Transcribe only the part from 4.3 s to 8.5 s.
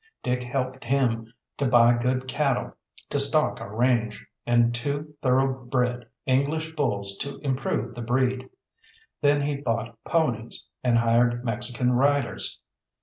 and two thoroughbred English bulls to improve the breed.